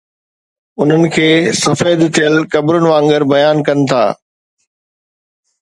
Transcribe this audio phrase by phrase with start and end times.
[0.85, 1.27] انهن کي
[1.65, 4.03] سفيد ٿيل قبرن وانگر بيان ڪن ٿا.